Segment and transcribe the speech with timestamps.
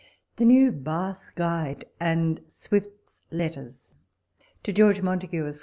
[0.35, 3.93] TBE 'yEW BATH GUIDE" AND SWIFTS LETTEBS.
[4.63, 5.59] To George Montagu, Esq.